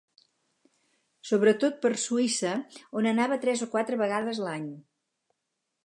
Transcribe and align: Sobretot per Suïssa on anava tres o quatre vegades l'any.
Sobretot 1.31 1.77
per 1.83 1.91
Suïssa 2.05 2.55
on 3.01 3.11
anava 3.13 3.39
tres 3.47 3.65
o 3.67 3.71
quatre 3.77 4.01
vegades 4.05 4.45
l'any. 4.49 4.69